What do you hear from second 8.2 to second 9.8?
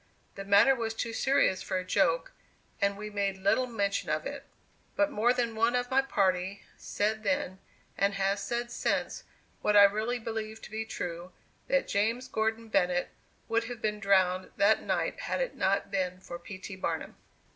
said since, what